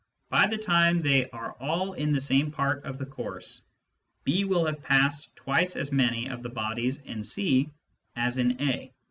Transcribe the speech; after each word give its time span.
By 0.31 0.47
the 0.47 0.57
time 0.57 0.99
they 1.01 1.29
are 1.29 1.51
all 1.59 1.93
in 1.93 2.11
the 2.11 2.19
same 2.19 2.49
part 2.49 2.85
of 2.85 2.97
the 2.97 3.05
course, 3.05 3.61
B 4.23 4.45
will 4.45 4.65
have 4.65 4.81
passed 4.81 5.35
twice 5.35 5.75
as 5.75 5.91
many 5.91 6.25
of 6.25 6.41
the 6.41 6.49
bodies 6.49 6.97
in 7.03 7.23
C 7.23 7.69
as 8.15 8.39
in 8.39 8.59
A. 8.59 8.91